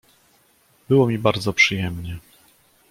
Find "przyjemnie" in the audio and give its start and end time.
1.53-2.17